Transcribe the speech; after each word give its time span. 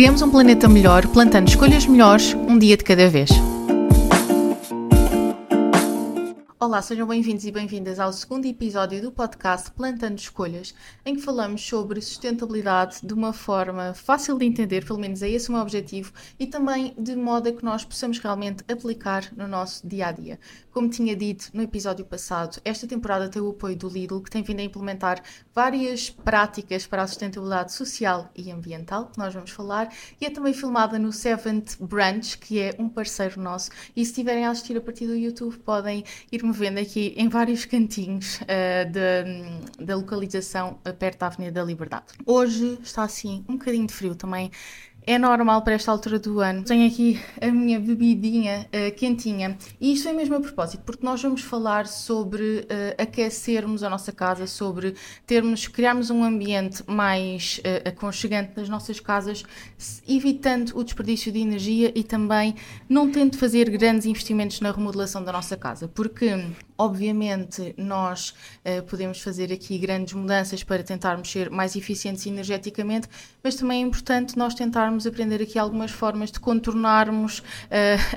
Criamos 0.00 0.22
um 0.22 0.30
planeta 0.30 0.66
melhor 0.66 1.06
plantando 1.08 1.48
escolhas 1.48 1.84
melhores 1.86 2.32
um 2.48 2.58
dia 2.58 2.74
de 2.74 2.82
cada 2.82 3.06
vez. 3.10 3.28
Olá, 6.70 6.80
sejam 6.80 7.04
bem-vindos 7.04 7.44
e 7.44 7.50
bem-vindas 7.50 7.98
ao 7.98 8.12
segundo 8.12 8.46
episódio 8.46 9.02
do 9.02 9.10
podcast 9.10 9.72
Plantando 9.72 10.16
Escolhas, 10.16 10.72
em 11.04 11.16
que 11.16 11.20
falamos 11.20 11.66
sobre 11.66 12.00
sustentabilidade 12.00 13.00
de 13.02 13.12
uma 13.12 13.32
forma 13.32 13.92
fácil 13.92 14.38
de 14.38 14.44
entender, 14.44 14.84
pelo 14.86 15.00
menos 15.00 15.20
é 15.20 15.28
esse 15.28 15.48
o 15.48 15.52
meu 15.52 15.62
objetivo, 15.62 16.12
e 16.38 16.46
também 16.46 16.94
de 16.96 17.16
modo 17.16 17.48
a 17.48 17.52
que 17.52 17.64
nós 17.64 17.84
possamos 17.84 18.20
realmente 18.20 18.62
aplicar 18.70 19.32
no 19.36 19.48
nosso 19.48 19.84
dia 19.84 20.06
a 20.06 20.12
dia. 20.12 20.38
Como 20.70 20.88
tinha 20.88 21.16
dito 21.16 21.50
no 21.52 21.60
episódio 21.60 22.04
passado, 22.04 22.60
esta 22.64 22.86
temporada 22.86 23.28
tem 23.28 23.42
o 23.42 23.50
apoio 23.50 23.74
do 23.74 23.88
Lidl, 23.88 24.20
que 24.20 24.30
tem 24.30 24.44
vindo 24.44 24.60
a 24.60 24.62
implementar 24.62 25.20
várias 25.52 26.08
práticas 26.08 26.86
para 26.86 27.02
a 27.02 27.06
sustentabilidade 27.08 27.72
social 27.72 28.30
e 28.36 28.48
ambiental, 28.52 29.06
que 29.06 29.18
nós 29.18 29.34
vamos 29.34 29.50
falar, 29.50 29.92
e 30.20 30.24
é 30.24 30.30
também 30.30 30.54
filmada 30.54 31.00
no 31.00 31.12
Seventh 31.12 31.78
Branch, 31.80 32.38
que 32.38 32.60
é 32.60 32.76
um 32.78 32.88
parceiro 32.88 33.40
nosso, 33.40 33.70
e 33.96 34.04
se 34.04 34.12
estiverem 34.12 34.46
a 34.46 34.50
assistir 34.50 34.76
a 34.76 34.80
partir 34.80 35.08
do 35.08 35.16
YouTube, 35.16 35.58
podem 35.58 36.04
ir-me 36.30 36.59
vendo 36.60 36.78
aqui 36.78 37.14
em 37.16 37.26
vários 37.28 37.64
cantinhos 37.64 38.38
uh, 38.42 38.90
da, 38.92 39.84
da 39.84 39.96
localização 39.96 40.78
perto 40.98 41.18
da 41.18 41.26
Avenida 41.26 41.60
da 41.60 41.64
Liberdade. 41.64 42.04
Hoje 42.26 42.78
está 42.82 43.02
assim 43.02 43.42
um 43.48 43.56
bocadinho 43.56 43.86
de 43.86 43.94
frio 43.94 44.14
também 44.14 44.50
é 45.06 45.18
normal 45.18 45.62
para 45.62 45.74
esta 45.74 45.90
altura 45.90 46.18
do 46.18 46.40
ano. 46.40 46.62
Tenho 46.64 46.86
aqui 46.86 47.20
a 47.40 47.46
minha 47.48 47.80
bebidinha 47.80 48.66
uh, 48.66 48.94
quentinha 48.94 49.56
e 49.80 49.92
isto 49.92 50.08
é 50.08 50.12
mesmo 50.12 50.36
a 50.36 50.40
propósito, 50.40 50.82
porque 50.84 51.04
nós 51.04 51.22
vamos 51.22 51.42
falar 51.42 51.86
sobre 51.86 52.60
uh, 52.60 53.02
aquecermos 53.02 53.82
a 53.82 53.90
nossa 53.90 54.12
casa, 54.12 54.46
sobre 54.46 54.94
termos, 55.26 55.66
criarmos 55.66 56.10
um 56.10 56.22
ambiente 56.22 56.82
mais 56.86 57.60
uh, 57.60 57.88
aconchegante 57.88 58.52
nas 58.56 58.68
nossas 58.68 59.00
casas, 59.00 59.44
evitando 60.08 60.72
o 60.74 60.84
desperdício 60.84 61.32
de 61.32 61.38
energia 61.38 61.92
e 61.94 62.04
também 62.04 62.54
não 62.88 63.10
tendo 63.10 63.32
de 63.32 63.38
fazer 63.38 63.68
grandes 63.70 64.06
investimentos 64.06 64.60
na 64.60 64.70
remodelação 64.70 65.24
da 65.24 65.32
nossa 65.32 65.56
casa, 65.56 65.88
porque 65.88 66.30
Obviamente, 66.80 67.74
nós 67.76 68.30
uh, 68.64 68.82
podemos 68.84 69.20
fazer 69.20 69.52
aqui 69.52 69.76
grandes 69.76 70.14
mudanças 70.14 70.64
para 70.64 70.82
tentarmos 70.82 71.30
ser 71.30 71.50
mais 71.50 71.76
eficientes 71.76 72.24
energeticamente, 72.24 73.06
mas 73.44 73.54
também 73.54 73.82
é 73.82 73.86
importante 73.86 74.34
nós 74.38 74.54
tentarmos 74.54 75.06
aprender 75.06 75.42
aqui 75.42 75.58
algumas 75.58 75.90
formas 75.90 76.32
de 76.32 76.40
contornarmos 76.40 77.40
uh, 77.40 77.42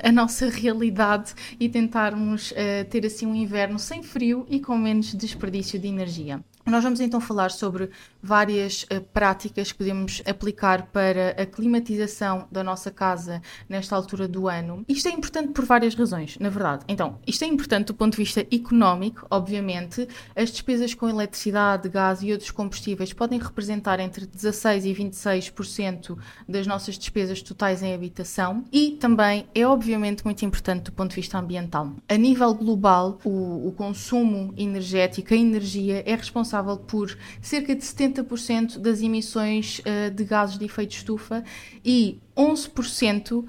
a 0.02 0.10
nossa 0.10 0.48
realidade 0.48 1.34
e 1.60 1.68
tentarmos 1.68 2.52
uh, 2.52 2.88
ter 2.88 3.04
assim 3.04 3.26
um 3.26 3.34
inverno 3.34 3.78
sem 3.78 4.02
frio 4.02 4.46
e 4.48 4.58
com 4.58 4.78
menos 4.78 5.14
desperdício 5.14 5.78
de 5.78 5.86
energia. 5.86 6.42
Nós 6.66 6.82
vamos 6.82 6.98
então 6.98 7.20
falar 7.20 7.50
sobre 7.50 7.90
várias 8.22 8.84
uh, 8.84 8.98
práticas 9.12 9.70
que 9.70 9.76
podemos 9.76 10.22
aplicar 10.26 10.86
para 10.86 11.30
a 11.40 11.44
climatização 11.44 12.48
da 12.50 12.64
nossa 12.64 12.90
casa 12.90 13.42
nesta 13.68 13.94
altura 13.94 14.26
do 14.26 14.48
ano. 14.48 14.82
Isto 14.88 15.08
é 15.08 15.10
importante 15.10 15.52
por 15.52 15.66
várias 15.66 15.94
razões, 15.94 16.38
na 16.38 16.48
verdade. 16.48 16.82
Então, 16.88 17.18
isto 17.26 17.44
é 17.44 17.46
importante 17.46 17.88
do 17.88 17.94
ponto 17.94 18.12
de 18.12 18.16
vista 18.16 18.40
económico, 18.50 19.26
obviamente. 19.30 20.08
As 20.34 20.50
despesas 20.50 20.94
com 20.94 21.06
eletricidade, 21.06 21.86
gás 21.90 22.22
e 22.22 22.32
outros 22.32 22.50
combustíveis 22.50 23.12
podem 23.12 23.38
representar 23.38 24.00
entre 24.00 24.24
16 24.24 24.86
e 24.86 24.94
26% 24.94 26.16
das 26.48 26.66
nossas 26.66 26.96
despesas 26.96 27.42
totais 27.42 27.82
em 27.82 27.92
habitação 27.92 28.64
e 28.72 28.92
também 28.92 29.46
é 29.54 29.66
obviamente 29.66 30.24
muito 30.24 30.42
importante 30.46 30.84
do 30.84 30.92
ponto 30.92 31.10
de 31.10 31.16
vista 31.16 31.38
ambiental. 31.38 31.92
A 32.08 32.16
nível 32.16 32.54
global, 32.54 33.18
o, 33.22 33.68
o 33.68 33.72
consumo 33.72 34.54
energético, 34.56 35.34
a 35.34 35.36
energia 35.36 36.02
é 36.06 36.14
responsável 36.14 36.53
responsável 36.54 36.76
por 36.76 37.16
cerca 37.40 37.74
de 37.74 37.82
70% 37.82 38.78
das 38.78 39.00
emissões 39.00 39.80
uh, 39.80 40.10
de 40.10 40.24
gases 40.24 40.58
de 40.58 40.64
efeito 40.64 40.92
estufa 40.92 41.42
e 41.84 42.20
11% 42.36 43.44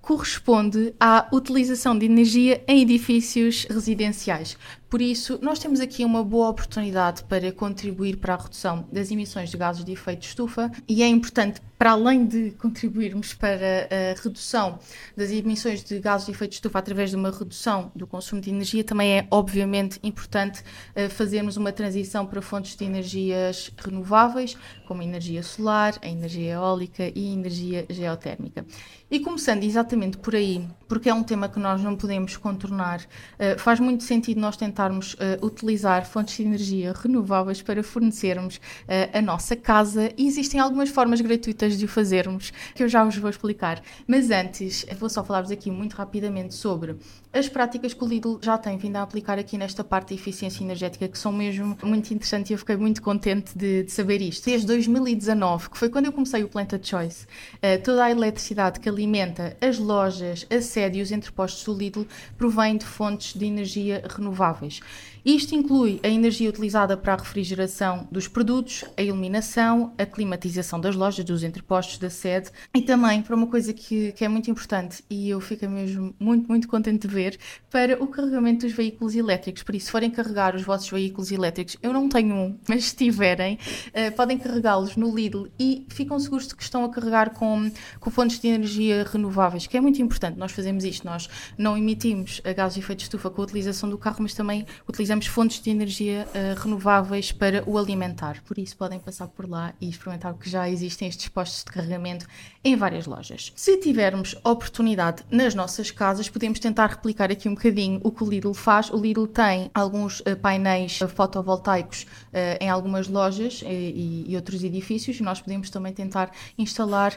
corresponde 0.00 0.94
à 1.00 1.28
utilização 1.32 1.98
de 1.98 2.04
energia 2.04 2.62
em 2.68 2.82
edifícios 2.82 3.64
residenciais. 3.64 4.56
Por 4.94 5.02
isso, 5.02 5.40
nós 5.42 5.58
temos 5.58 5.80
aqui 5.80 6.04
uma 6.04 6.22
boa 6.22 6.48
oportunidade 6.48 7.24
para 7.24 7.50
contribuir 7.50 8.16
para 8.18 8.34
a 8.34 8.36
redução 8.36 8.86
das 8.92 9.10
emissões 9.10 9.50
de 9.50 9.56
gases 9.56 9.84
de 9.84 9.90
efeito 9.90 10.20
de 10.20 10.26
estufa 10.26 10.70
e 10.88 11.02
é 11.02 11.08
importante, 11.08 11.60
para 11.76 11.90
além 11.90 12.24
de 12.24 12.52
contribuirmos 12.52 13.34
para 13.34 13.88
a 13.90 14.22
redução 14.22 14.78
das 15.16 15.32
emissões 15.32 15.82
de 15.82 15.98
gases 15.98 16.26
de 16.26 16.30
efeito 16.30 16.52
de 16.52 16.54
estufa 16.58 16.78
através 16.78 17.10
de 17.10 17.16
uma 17.16 17.32
redução 17.32 17.90
do 17.92 18.06
consumo 18.06 18.40
de 18.40 18.50
energia, 18.50 18.84
também 18.84 19.18
é 19.18 19.26
obviamente 19.32 19.98
importante 20.00 20.60
uh, 20.60 21.10
fazermos 21.10 21.56
uma 21.56 21.72
transição 21.72 22.24
para 22.24 22.40
fontes 22.40 22.76
de 22.76 22.84
energias 22.84 23.72
renováveis, 23.76 24.56
como 24.86 25.02
a 25.02 25.04
energia 25.04 25.42
solar, 25.42 25.98
a 26.02 26.08
energia 26.08 26.52
eólica 26.52 27.10
e 27.12 27.30
a 27.30 27.32
energia 27.32 27.84
geotérmica. 27.90 28.64
E 29.10 29.20
começando 29.20 29.64
exatamente 29.64 30.16
por 30.18 30.34
aí, 30.34 30.66
porque 30.88 31.08
é 31.08 31.14
um 31.14 31.22
tema 31.22 31.48
que 31.48 31.58
nós 31.58 31.82
não 31.82 31.96
podemos 31.96 32.36
contornar, 32.36 33.00
uh, 33.00 33.58
faz 33.58 33.80
muito 33.80 34.04
sentido 34.04 34.40
nós 34.40 34.56
tentar 34.56 34.83
tentarmos 34.84 35.14
uh, 35.14 35.44
utilizar 35.44 36.04
fontes 36.04 36.36
de 36.36 36.42
energia 36.42 36.92
renováveis 36.92 37.62
para 37.62 37.82
fornecermos 37.82 38.56
uh, 38.56 39.18
a 39.18 39.22
nossa 39.22 39.56
casa 39.56 40.12
e 40.16 40.26
existem 40.26 40.60
algumas 40.60 40.90
formas 40.90 41.20
gratuitas 41.20 41.78
de 41.78 41.84
o 41.84 41.88
fazermos 41.88 42.52
que 42.74 42.82
eu 42.82 42.88
já 42.88 43.04
vos 43.04 43.16
vou 43.16 43.30
explicar. 43.30 43.82
Mas 44.06 44.30
antes, 44.30 44.84
vou 44.98 45.08
só 45.08 45.24
falar-vos 45.24 45.50
aqui 45.50 45.70
muito 45.70 45.94
rapidamente 45.94 46.54
sobre 46.54 46.96
as 47.32 47.48
práticas 47.48 47.92
que 47.92 48.04
o 48.04 48.06
Lidl 48.06 48.38
já 48.40 48.56
tem 48.56 48.76
vindo 48.76 48.94
a 48.96 49.02
aplicar 49.02 49.38
aqui 49.40 49.58
nesta 49.58 49.82
parte 49.82 50.10
da 50.10 50.14
eficiência 50.14 50.62
energética, 50.62 51.08
que 51.08 51.18
são 51.18 51.32
mesmo 51.32 51.76
muito 51.82 52.14
interessantes 52.14 52.50
e 52.50 52.54
eu 52.54 52.58
fiquei 52.58 52.76
muito 52.76 53.02
contente 53.02 53.58
de, 53.58 53.82
de 53.82 53.90
saber 53.90 54.22
isto. 54.22 54.44
Desde 54.44 54.66
2019, 54.68 55.70
que 55.70 55.78
foi 55.78 55.88
quando 55.88 56.06
eu 56.06 56.12
comecei 56.12 56.44
o 56.44 56.48
Planta 56.48 56.78
Choice, 56.80 57.24
uh, 57.24 57.82
toda 57.82 58.04
a 58.04 58.10
eletricidade 58.10 58.78
que 58.78 58.88
alimenta 58.88 59.56
as 59.60 59.78
lojas, 59.78 60.46
a 60.48 60.60
sede 60.60 61.00
e 61.00 61.02
os 61.02 61.10
entrepostos 61.10 61.64
do 61.64 61.74
Lidl 61.74 62.06
provém 62.38 62.76
de 62.76 62.84
fontes 62.84 63.34
de 63.34 63.44
energia 63.44 64.04
renováveis. 64.08 64.73
change. 64.80 65.13
Isto 65.24 65.54
inclui 65.54 66.00
a 66.02 66.08
energia 66.08 66.50
utilizada 66.50 66.98
para 66.98 67.14
a 67.14 67.16
refrigeração 67.16 68.06
dos 68.12 68.28
produtos, 68.28 68.84
a 68.94 69.00
iluminação, 69.00 69.94
a 69.96 70.04
climatização 70.04 70.78
das 70.78 70.94
lojas, 70.94 71.24
dos 71.24 71.42
entrepostos 71.42 71.96
da 71.96 72.10
sede 72.10 72.50
e 72.74 72.82
também 72.82 73.22
para 73.22 73.34
uma 73.34 73.46
coisa 73.46 73.72
que, 73.72 74.12
que 74.12 74.22
é 74.22 74.28
muito 74.28 74.50
importante 74.50 75.02
e 75.08 75.30
eu 75.30 75.40
fico 75.40 75.66
mesmo 75.66 76.14
muito, 76.20 76.46
muito 76.46 76.68
contente 76.68 77.08
de 77.08 77.14
ver, 77.14 77.38
para 77.70 78.02
o 78.02 78.06
carregamento 78.06 78.66
dos 78.66 78.76
veículos 78.76 79.16
elétricos. 79.16 79.62
Por 79.62 79.74
isso, 79.74 79.86
se 79.86 79.92
forem 79.92 80.10
carregar 80.10 80.54
os 80.54 80.62
vossos 80.62 80.90
veículos 80.90 81.32
elétricos, 81.32 81.78
eu 81.82 81.90
não 81.90 82.06
tenho 82.06 82.34
um, 82.34 82.58
mas 82.68 82.84
se 82.84 82.96
tiverem, 82.96 83.54
uh, 83.54 84.14
podem 84.14 84.36
carregá-los 84.36 84.94
no 84.94 85.14
Lidl 85.14 85.48
e 85.58 85.86
ficam 85.88 86.20
seguros 86.20 86.48
de 86.48 86.54
que 86.54 86.62
estão 86.62 86.84
a 86.84 86.90
carregar 86.90 87.30
com, 87.30 87.72
com 87.98 88.10
fontes 88.10 88.38
de 88.38 88.48
energia 88.48 89.06
renováveis, 89.10 89.66
que 89.66 89.74
é 89.74 89.80
muito 89.80 90.02
importante. 90.02 90.38
Nós 90.38 90.52
fazemos 90.52 90.84
isto, 90.84 91.06
nós 91.06 91.30
não 91.56 91.78
emitimos 91.78 92.42
gases 92.54 92.74
de 92.74 92.80
efeito 92.80 92.98
de 92.98 93.04
estufa 93.04 93.30
com 93.30 93.40
a 93.40 93.44
utilização 93.44 93.88
do 93.88 93.96
carro, 93.96 94.18
mas 94.20 94.34
também 94.34 94.66
utilizamos 94.86 95.13
utilizamos 95.14 95.26
fontes 95.26 95.60
de 95.60 95.70
energia 95.70 96.26
uh, 96.28 96.60
renováveis 96.60 97.30
para 97.30 97.62
o 97.68 97.78
alimentar. 97.78 98.42
Por 98.44 98.58
isso, 98.58 98.76
podem 98.76 98.98
passar 98.98 99.28
por 99.28 99.48
lá 99.48 99.72
e 99.80 99.88
experimentar 99.88 100.34
que 100.34 100.50
já 100.50 100.68
existem 100.68 101.08
estes 101.08 101.28
postos 101.28 101.64
de 101.64 101.70
carregamento 101.70 102.26
em 102.64 102.74
várias 102.76 103.06
lojas. 103.06 103.52
Se 103.54 103.76
tivermos 103.78 104.34
oportunidade 104.42 105.22
nas 105.30 105.54
nossas 105.54 105.90
casas, 105.90 106.28
podemos 106.28 106.58
tentar 106.58 106.86
replicar 106.86 107.30
aqui 107.30 107.48
um 107.48 107.54
bocadinho 107.54 108.00
o 108.02 108.10
que 108.10 108.24
o 108.24 108.28
Lidl 108.28 108.54
faz. 108.54 108.90
O 108.90 108.96
Lidl 108.96 109.26
tem 109.26 109.70
alguns 109.72 110.20
uh, 110.20 110.36
painéis 110.40 110.98
fotovoltaicos 111.14 112.02
uh, 112.02 112.58
em 112.60 112.68
algumas 112.68 113.06
lojas 113.06 113.62
e, 113.64 114.26
e, 114.28 114.36
outros 114.36 114.64
edifícios. 114.64 115.20
Nós 115.20 115.40
podemos 115.40 115.70
também 115.70 115.92
tentar 115.92 116.30
instalar 116.58 117.16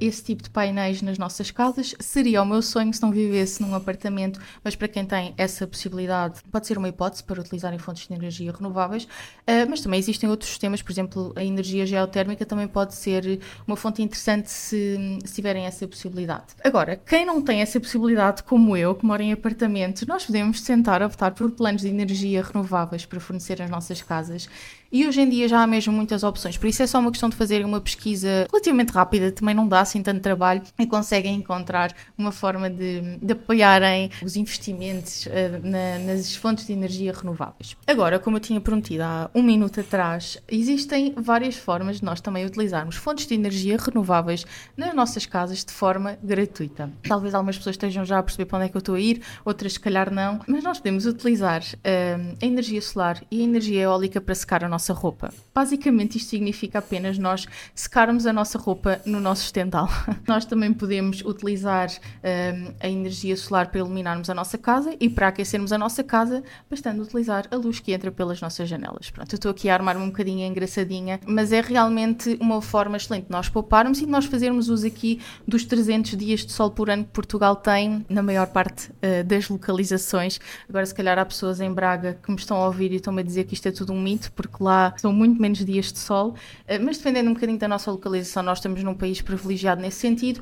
esse 0.00 0.22
tipo 0.22 0.42
de 0.42 0.50
painéis 0.50 1.00
nas 1.02 1.18
nossas 1.18 1.50
casas. 1.50 1.94
Seria 2.00 2.42
o 2.42 2.46
meu 2.46 2.60
sonho 2.60 2.92
se 2.92 3.00
não 3.00 3.10
vivesse 3.10 3.62
num 3.62 3.74
apartamento, 3.74 4.40
mas 4.62 4.74
para 4.74 4.88
quem 4.88 5.04
tem 5.04 5.34
essa 5.36 5.66
possibilidade, 5.66 6.40
pode 6.50 6.66
ser 6.66 6.76
uma 6.76 6.88
hipótese 6.88 7.22
para 7.24 7.37
para 7.38 7.42
utilizarem 7.42 7.78
fontes 7.78 8.06
de 8.06 8.14
energia 8.14 8.52
renováveis, 8.52 9.04
uh, 9.04 9.68
mas 9.68 9.80
também 9.80 9.98
existem 9.98 10.28
outros 10.28 10.50
sistemas, 10.50 10.82
por 10.82 10.90
exemplo, 10.90 11.32
a 11.36 11.44
energia 11.44 11.86
geotérmica 11.86 12.44
também 12.44 12.66
pode 12.66 12.94
ser 12.94 13.40
uma 13.66 13.76
fonte 13.76 14.02
interessante 14.02 14.50
se, 14.50 15.18
se 15.24 15.34
tiverem 15.34 15.64
essa 15.64 15.86
possibilidade. 15.86 16.46
Agora, 16.64 16.96
quem 16.96 17.24
não 17.24 17.40
tem 17.40 17.60
essa 17.60 17.78
possibilidade, 17.78 18.42
como 18.42 18.76
eu, 18.76 18.94
que 18.94 19.06
moro 19.06 19.22
em 19.22 19.32
apartamentos, 19.32 20.06
nós 20.06 20.26
podemos 20.26 20.60
tentar 20.62 21.02
optar 21.02 21.32
por 21.32 21.50
planos 21.52 21.82
de 21.82 21.88
energia 21.88 22.42
renováveis 22.42 23.06
para 23.06 23.20
fornecer 23.20 23.62
as 23.62 23.70
nossas 23.70 24.02
casas 24.02 24.48
e 24.90 25.06
hoje 25.06 25.20
em 25.20 25.28
dia 25.28 25.46
já 25.48 25.62
há 25.62 25.66
mesmo 25.66 25.92
muitas 25.92 26.22
opções, 26.22 26.56
por 26.56 26.66
isso 26.66 26.82
é 26.82 26.86
só 26.86 26.98
uma 26.98 27.10
questão 27.10 27.28
de 27.28 27.36
fazer 27.36 27.64
uma 27.64 27.80
pesquisa 27.80 28.46
relativamente 28.50 28.90
rápida, 28.90 29.30
também 29.30 29.54
não 29.54 29.68
dá 29.68 29.80
assim 29.80 30.02
tanto 30.02 30.20
trabalho 30.20 30.62
e 30.78 30.86
conseguem 30.86 31.34
encontrar 31.34 31.94
uma 32.16 32.32
forma 32.32 32.70
de, 32.70 33.18
de 33.18 33.32
apoiarem 33.32 34.10
os 34.22 34.36
investimentos 34.36 35.26
uh, 35.26 35.30
na, 35.62 35.98
nas 35.98 36.34
fontes 36.34 36.66
de 36.66 36.72
energia 36.72 37.12
renováveis. 37.12 37.76
Agora, 37.86 38.18
como 38.18 38.36
eu 38.36 38.40
tinha 38.40 38.60
prometido 38.60 39.02
há 39.02 39.30
um 39.34 39.42
minuto 39.42 39.80
atrás, 39.80 40.38
existem 40.48 41.12
várias 41.16 41.56
formas 41.56 41.98
de 41.98 42.04
nós 42.04 42.20
também 42.20 42.46
utilizarmos 42.46 42.96
fontes 42.96 43.26
de 43.26 43.34
energia 43.34 43.76
renováveis 43.76 44.44
nas 44.76 44.94
nossas 44.94 45.26
casas 45.26 45.64
de 45.64 45.72
forma 45.72 46.18
gratuita. 46.22 46.90
Talvez 47.06 47.34
algumas 47.34 47.58
pessoas 47.58 47.74
estejam 47.74 48.04
já 48.04 48.18
a 48.18 48.22
perceber 48.22 48.46
para 48.46 48.58
onde 48.58 48.66
é 48.66 48.68
que 48.70 48.76
eu 48.76 48.80
estou 48.80 48.94
a 48.94 49.00
ir, 49.00 49.22
outras 49.44 49.74
se 49.74 49.80
calhar 49.80 50.12
não, 50.12 50.40
mas 50.46 50.64
nós 50.64 50.78
podemos 50.78 51.04
utilizar 51.04 51.60
uh, 51.62 52.36
a 52.40 52.46
energia 52.46 52.80
solar 52.80 53.22
e 53.30 53.42
a 53.42 53.44
energia 53.44 53.82
eólica 53.82 54.20
para 54.20 54.34
secar 54.34 54.64
a 54.64 54.68
nossa 54.68 54.77
nossa 54.78 54.92
roupa. 54.92 55.34
Basicamente, 55.52 56.18
isto 56.18 56.30
significa 56.30 56.78
apenas 56.78 57.18
nós 57.18 57.46
secarmos 57.74 58.26
a 58.26 58.32
nossa 58.32 58.56
roupa 58.56 59.00
no 59.04 59.18
nosso 59.18 59.42
estendal. 59.42 59.88
nós 60.26 60.44
também 60.44 60.72
podemos 60.72 61.20
utilizar 61.22 61.90
um, 61.90 62.72
a 62.78 62.88
energia 62.88 63.36
solar 63.36 63.66
para 63.68 63.80
iluminarmos 63.80 64.30
a 64.30 64.34
nossa 64.34 64.56
casa 64.56 64.94
e 65.00 65.10
para 65.10 65.28
aquecermos 65.28 65.72
a 65.72 65.78
nossa 65.78 66.04
casa, 66.04 66.44
bastando 66.70 67.02
utilizar 67.02 67.48
a 67.50 67.56
luz 67.56 67.80
que 67.80 67.92
entra 67.92 68.12
pelas 68.12 68.40
nossas 68.40 68.68
janelas. 68.68 69.10
Pronto, 69.10 69.32
eu 69.32 69.36
estou 69.36 69.50
aqui 69.50 69.68
a 69.68 69.74
armar-me 69.74 70.00
um 70.00 70.10
bocadinho 70.10 70.46
engraçadinha, 70.46 71.18
mas 71.26 71.50
é 71.50 71.60
realmente 71.60 72.38
uma 72.40 72.62
forma 72.62 72.96
excelente 72.96 73.24
de 73.24 73.32
nós 73.32 73.48
pouparmos 73.48 73.98
e 73.98 74.04
de 74.04 74.10
nós 74.12 74.26
fazermos 74.26 74.68
uso 74.68 74.86
aqui 74.86 75.20
dos 75.46 75.64
300 75.64 76.16
dias 76.16 76.46
de 76.46 76.52
sol 76.52 76.70
por 76.70 76.88
ano 76.88 77.02
que 77.02 77.10
Portugal 77.10 77.56
tem 77.56 78.06
na 78.08 78.22
maior 78.22 78.46
parte 78.46 78.90
uh, 78.92 79.24
das 79.24 79.48
localizações. 79.48 80.38
Agora, 80.68 80.86
se 80.86 80.94
calhar, 80.94 81.18
há 81.18 81.24
pessoas 81.24 81.60
em 81.60 81.72
Braga 81.72 82.16
que 82.22 82.30
me 82.30 82.36
estão 82.36 82.58
a 82.58 82.66
ouvir 82.66 82.92
e 82.92 82.96
estão-me 82.96 83.22
a 83.22 83.24
dizer 83.24 83.42
que 83.42 83.54
isto 83.54 83.66
é 83.66 83.72
tudo 83.72 83.92
um 83.92 84.00
mito, 84.00 84.30
porque 84.32 84.62
lá 84.68 84.94
são 84.96 85.12
muito 85.12 85.40
menos 85.40 85.64
dias 85.64 85.92
de 85.92 85.98
sol, 85.98 86.30
uh, 86.30 86.84
mas 86.84 86.98
dependendo 86.98 87.30
um 87.30 87.34
bocadinho 87.34 87.58
da 87.58 87.68
nossa 87.68 87.90
localização, 87.90 88.42
nós 88.42 88.58
estamos 88.58 88.82
num 88.82 88.94
país 88.94 89.20
privilegiado 89.20 89.80
nesse 89.80 89.98
sentido. 89.98 90.40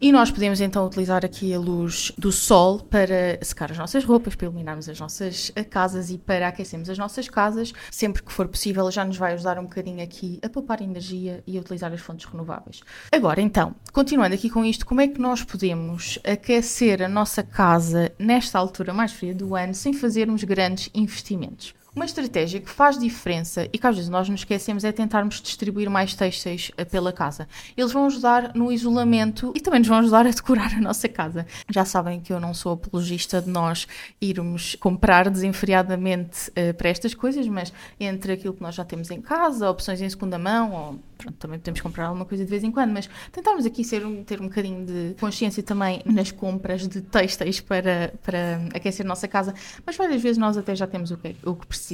E 0.00 0.12
nós 0.12 0.30
podemos 0.30 0.60
então 0.60 0.86
utilizar 0.86 1.24
aqui 1.24 1.52
a 1.52 1.58
luz 1.58 2.12
do 2.16 2.30
sol 2.30 2.78
para 2.78 3.36
secar 3.42 3.72
as 3.72 3.78
nossas 3.78 4.04
roupas, 4.04 4.36
para 4.36 4.46
iluminarmos 4.46 4.88
as 4.88 5.00
nossas 5.00 5.50
eh, 5.56 5.64
casas 5.64 6.08
e 6.08 6.16
para 6.16 6.46
aquecermos 6.46 6.88
as 6.88 6.96
nossas 6.96 7.28
casas. 7.28 7.72
Sempre 7.90 8.22
que 8.22 8.32
for 8.32 8.46
possível, 8.46 8.88
já 8.92 9.04
nos 9.04 9.16
vai 9.16 9.32
ajudar 9.32 9.58
um 9.58 9.64
bocadinho 9.64 10.00
aqui 10.00 10.38
a 10.40 10.48
poupar 10.48 10.80
energia 10.82 11.42
e 11.44 11.58
a 11.58 11.60
utilizar 11.60 11.92
as 11.92 12.00
fontes 12.00 12.26
renováveis. 12.26 12.80
Agora, 13.10 13.40
então, 13.40 13.74
continuando 13.92 14.36
aqui 14.36 14.48
com 14.48 14.64
isto, 14.64 14.86
como 14.86 15.00
é 15.00 15.08
que 15.08 15.20
nós 15.20 15.42
podemos 15.42 16.16
aquecer 16.22 17.02
a 17.02 17.08
nossa 17.08 17.42
casa 17.42 18.12
nesta 18.20 18.56
altura 18.56 18.94
mais 18.94 19.10
fria 19.10 19.34
do 19.34 19.56
ano 19.56 19.74
sem 19.74 19.92
fazermos 19.92 20.44
grandes 20.44 20.90
investimentos? 20.94 21.74
Uma 21.98 22.04
estratégia 22.04 22.60
que 22.60 22.70
faz 22.70 22.96
diferença 22.96 23.68
e 23.72 23.76
que 23.76 23.84
às 23.84 23.96
vezes 23.96 24.08
nós 24.08 24.28
nos 24.28 24.42
esquecemos 24.42 24.84
é 24.84 24.92
tentarmos 24.92 25.40
distribuir 25.40 25.90
mais 25.90 26.14
têxteis 26.14 26.70
eh, 26.76 26.84
pela 26.84 27.12
casa. 27.12 27.48
Eles 27.76 27.90
vão 27.90 28.06
ajudar 28.06 28.54
no 28.54 28.70
isolamento 28.70 29.52
e 29.52 29.60
também 29.60 29.80
nos 29.80 29.88
vão 29.88 29.98
ajudar 29.98 30.24
a 30.24 30.30
decorar 30.30 30.74
a 30.74 30.80
nossa 30.80 31.08
casa. 31.08 31.44
Já 31.68 31.84
sabem 31.84 32.20
que 32.20 32.32
eu 32.32 32.38
não 32.38 32.54
sou 32.54 32.74
apologista 32.74 33.42
de 33.42 33.50
nós 33.50 33.88
irmos 34.20 34.76
comprar 34.76 35.28
desenfreadamente 35.28 36.50
uh, 36.50 36.72
para 36.74 36.88
estas 36.88 37.14
coisas, 37.14 37.48
mas 37.48 37.72
entre 37.98 38.30
aquilo 38.30 38.54
que 38.54 38.62
nós 38.62 38.76
já 38.76 38.84
temos 38.84 39.10
em 39.10 39.20
casa, 39.20 39.68
opções 39.68 40.00
em 40.00 40.08
segunda 40.08 40.38
mão 40.38 40.72
ou 40.72 40.98
pronto, 41.18 41.36
também 41.36 41.58
podemos 41.58 41.80
comprar 41.80 42.06
alguma 42.06 42.24
coisa 42.24 42.44
de 42.44 42.50
vez 42.50 42.62
em 42.62 42.70
quando, 42.70 42.92
mas 42.92 43.10
tentarmos 43.32 43.66
aqui 43.66 43.82
ser 43.82 44.06
um, 44.06 44.22
ter 44.22 44.40
um 44.40 44.44
bocadinho 44.44 44.86
de 44.86 45.16
consciência 45.18 45.64
também 45.64 46.00
nas 46.06 46.30
compras 46.30 46.86
de 46.86 47.02
têxteis 47.02 47.60
para, 47.60 48.14
para 48.22 48.60
aquecer 48.72 49.04
a 49.04 49.08
nossa 49.08 49.26
casa, 49.26 49.52
mas 49.84 49.96
várias 49.96 50.22
vezes 50.22 50.38
nós 50.38 50.56
até 50.56 50.76
já 50.76 50.86
temos 50.86 51.10
o 51.10 51.16
que, 51.16 51.34
o 51.44 51.56
que 51.56 51.66
precisamos. 51.66 51.87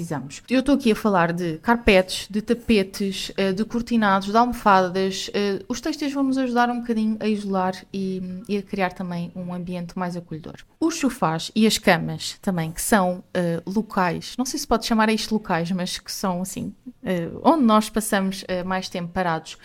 Eu 0.48 0.60
estou 0.60 0.74
aqui 0.74 0.92
a 0.92 0.96
falar 0.96 1.32
de 1.32 1.58
carpetes, 1.58 2.26
de 2.28 2.42
tapetes, 2.42 3.32
eh, 3.36 3.52
de 3.52 3.64
cortinados, 3.64 4.28
de 4.28 4.36
almofadas. 4.36 5.30
Eh, 5.32 5.62
os 5.68 5.80
têxteis 5.80 6.12
vão 6.12 6.24
nos 6.24 6.38
ajudar 6.38 6.70
um 6.70 6.80
bocadinho 6.80 7.16
a 7.20 7.26
isolar 7.26 7.74
e, 7.92 8.22
e, 8.48 8.56
a 8.56 8.62
criar 8.62 8.92
também 8.92 9.30
um 9.34 9.52
ambiente 9.52 9.98
mais 9.98 10.16
acolhedor. 10.16 10.56
Os 10.80 10.96
sofás 10.96 11.50
e 11.54 11.66
as 11.66 11.78
camas 11.78 12.38
também, 12.40 12.72
que 12.72 12.82
são 12.82 13.18
uh, 13.18 13.70
locais, 13.70 14.34
não 14.36 14.44
sei 14.44 14.58
se 14.58 14.66
pode 14.66 14.84
chamar 14.84 15.08
isto 15.08 15.32
locais, 15.32 15.70
mas 15.70 15.98
que 15.98 16.12
são 16.12 16.42
assim, 16.42 16.74
uh, 16.86 17.40
onde 17.42 17.64
nós 17.64 17.88
passamos 17.88 18.42
uh, 18.42 18.66
mais 18.66 18.88
tempo 18.88 19.12
parados. 19.12 19.56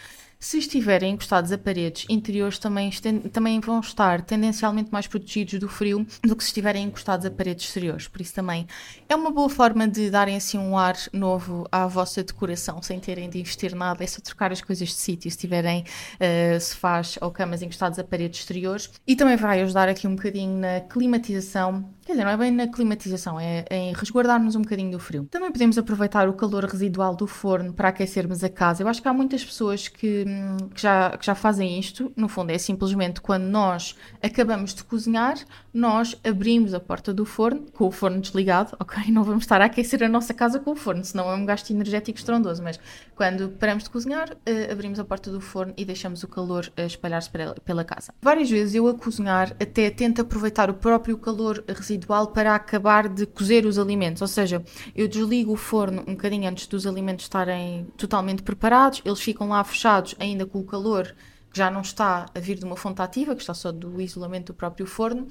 Se 0.41 0.57
estiverem 0.57 1.15
encostados 1.15 1.51
a 1.51 1.57
paredes 1.57 2.05
interiores, 2.07 2.57
também, 2.57 2.89
também 3.29 3.59
vão 3.59 3.81
estar 3.81 4.21
tendencialmente 4.21 4.89
mais 4.89 5.05
protegidos 5.05 5.59
do 5.59 5.67
frio 5.67 6.07
do 6.23 6.33
que 6.33 6.41
se 6.41 6.47
estiverem 6.47 6.85
encostados 6.85 7.25
a 7.25 7.29
paredes 7.29 7.65
exteriores. 7.65 8.07
Por 8.07 8.21
isso, 8.21 8.35
também 8.35 8.65
é 9.09 9.15
uma 9.17 9.31
boa 9.31 9.49
forma 9.49 9.85
de 9.85 10.09
darem 10.09 10.37
assim 10.37 10.57
um 10.57 10.77
ar 10.77 10.95
novo 11.11 11.67
à 11.69 11.85
vossa 11.87 12.23
decoração, 12.23 12.81
sem 12.81 13.01
terem 13.01 13.29
de 13.29 13.37
investir 13.37 13.75
nada. 13.75 14.01
É 14.01 14.07
só 14.07 14.21
trocar 14.21 14.49
as 14.53 14.61
coisas 14.61 14.87
de 14.87 14.93
sítio, 14.93 15.29
se 15.29 15.37
tiverem 15.37 15.83
uh, 15.83 16.61
sofás 16.61 17.19
ou 17.19 17.31
camas 17.31 17.61
encostados 17.61 17.99
a 17.99 18.03
paredes 18.05 18.39
exteriores. 18.39 18.89
E 19.05 19.17
também 19.17 19.35
vai 19.35 19.61
ajudar 19.61 19.89
aqui 19.89 20.07
um 20.07 20.15
bocadinho 20.15 20.57
na 20.57 20.79
climatização 20.79 21.93
Quer 22.09 22.13
dizer, 22.13 22.25
não 22.25 22.31
é 22.31 22.37
bem 22.37 22.49
na 22.49 22.67
climatização, 22.67 23.39
é 23.39 23.63
em 23.69 23.93
resguardar-nos 23.93 24.55
um 24.55 24.63
bocadinho 24.63 24.89
do 24.89 24.97
frio. 24.97 25.27
Também 25.29 25.51
podemos 25.51 25.77
aproveitar 25.77 26.27
o 26.27 26.33
calor 26.33 26.65
residual 26.65 27.15
do 27.15 27.27
forno 27.27 27.71
para 27.71 27.89
aquecermos 27.89 28.43
a 28.43 28.49
casa. 28.49 28.81
Eu 28.81 28.87
acho 28.87 28.99
que 28.99 29.07
há 29.07 29.13
muitas 29.13 29.45
pessoas 29.45 29.87
que, 29.87 30.25
que, 30.73 30.81
já, 30.81 31.15
que 31.15 31.23
já 31.23 31.35
fazem 31.35 31.79
isto. 31.79 32.11
No 32.15 32.27
fundo, 32.27 32.49
é 32.49 32.57
simplesmente 32.57 33.21
quando 33.21 33.43
nós 33.43 33.95
acabamos 34.23 34.73
de 34.73 34.83
cozinhar, 34.83 35.37
nós 35.71 36.19
abrimos 36.23 36.73
a 36.73 36.79
porta 36.79 37.13
do 37.13 37.25
forno, 37.25 37.67
com 37.73 37.85
o 37.85 37.91
forno 37.91 38.19
desligado, 38.19 38.75
ok? 38.79 39.03
Não 39.13 39.23
vamos 39.23 39.43
estar 39.43 39.61
a 39.61 39.65
aquecer 39.65 40.01
a 40.01 40.09
nossa 40.09 40.33
casa 40.33 40.59
com 40.59 40.71
o 40.71 40.75
forno, 40.75 41.05
senão 41.05 41.29
é 41.29 41.35
um 41.35 41.45
gasto 41.45 41.69
energético 41.69 42.17
estrondoso. 42.17 42.63
Mas 42.63 42.79
quando 43.15 43.49
paramos 43.49 43.83
de 43.83 43.91
cozinhar, 43.91 44.31
uh, 44.31 44.71
abrimos 44.71 44.99
a 44.99 45.05
porta 45.05 45.29
do 45.29 45.39
forno 45.39 45.75
e 45.77 45.85
deixamos 45.85 46.23
o 46.23 46.27
calor 46.27 46.73
uh, 46.75 46.81
espalhar-se 46.81 47.29
pela 47.63 47.83
casa. 47.83 48.11
Várias 48.19 48.49
vezes 48.49 48.73
eu 48.73 48.87
a 48.87 48.95
cozinhar 48.95 49.51
até 49.61 49.91
tento 49.91 50.21
aproveitar 50.21 50.71
o 50.71 50.73
próprio 50.73 51.15
calor 51.15 51.63
residual 51.67 51.98
ritual 51.99 52.27
para 52.27 52.55
acabar 52.55 53.07
de 53.07 53.25
cozer 53.25 53.65
os 53.65 53.77
alimentos, 53.77 54.21
ou 54.21 54.27
seja, 54.27 54.63
eu 54.95 55.07
desligo 55.07 55.53
o 55.53 55.57
forno 55.57 56.01
um 56.07 56.13
bocadinho 56.13 56.49
antes 56.49 56.67
dos 56.67 56.87
alimentos 56.87 57.25
estarem 57.25 57.87
totalmente 57.97 58.41
preparados, 58.41 59.01
eles 59.05 59.19
ficam 59.19 59.49
lá 59.49 59.63
fechados 59.63 60.15
ainda 60.19 60.45
com 60.45 60.59
o 60.59 60.63
calor 60.63 61.15
que 61.51 61.57
já 61.57 61.69
não 61.69 61.81
está 61.81 62.27
a 62.33 62.39
vir 62.39 62.57
de 62.57 62.65
uma 62.65 62.75
fonte 62.75 63.01
ativa, 63.01 63.35
que 63.35 63.41
está 63.41 63.53
só 63.53 63.71
do 63.71 63.99
isolamento 63.99 64.53
do 64.53 64.55
próprio 64.55 64.85
forno, 64.85 65.27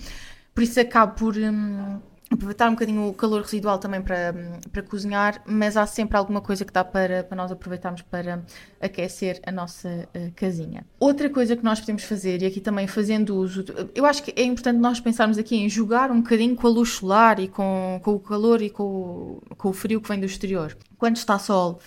por 0.54 0.62
isso 0.62 0.80
acabo 0.80 1.14
por 1.14 1.36
hum, 1.36 2.00
aproveitar 2.30 2.68
um 2.68 2.72
bocadinho 2.72 3.08
o 3.08 3.14
calor 3.14 3.42
residual 3.42 3.78
também 3.78 4.02
para, 4.02 4.34
para 4.70 4.82
cozinhar, 4.82 5.42
mas 5.46 5.76
há 5.76 5.86
sempre 5.86 6.16
alguma 6.16 6.40
coisa 6.40 6.64
que 6.64 6.72
dá 6.72 6.84
para, 6.84 7.24
para 7.24 7.36
nós 7.36 7.50
aproveitarmos 7.50 8.02
para 8.02 8.44
aquecer 8.80 9.40
a 9.46 9.50
nossa 9.50 10.08
uh, 10.14 10.32
casinha. 10.36 10.84
Outra 11.00 11.30
coisa 11.30 11.56
que 11.56 11.64
nós 11.64 11.80
podemos 11.80 12.04
fazer, 12.04 12.42
e 12.42 12.46
aqui 12.46 12.60
também 12.60 12.86
fazendo 12.86 13.36
uso, 13.36 13.64
eu 13.94 14.04
acho 14.04 14.22
que 14.22 14.32
é 14.36 14.44
importante 14.44 14.78
nós 14.78 15.00
pensarmos 15.00 15.38
aqui 15.38 15.56
em 15.56 15.68
jogar 15.68 16.10
um 16.10 16.20
bocadinho 16.20 16.54
com 16.54 16.66
a 16.66 16.70
luz 16.70 16.90
solar 16.90 17.40
e 17.40 17.48
com, 17.48 18.00
com 18.02 18.12
o 18.12 18.20
calor 18.20 18.60
e 18.60 18.70
com 18.70 18.84
o, 18.84 19.42
com 19.56 19.70
o 19.70 19.72
frio 19.72 20.00
que 20.00 20.08
vem 20.08 20.20
do 20.20 20.26
exterior. 20.26 20.76
Quando 20.98 21.16
está 21.16 21.38
sol, 21.38 21.80